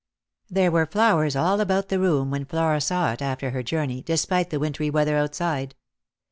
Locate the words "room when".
1.99-2.45